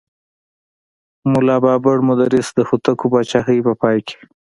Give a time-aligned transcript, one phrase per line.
[1.31, 4.17] ملا بابړ مدرس د هوتکو پاچاهۍ په پای کې.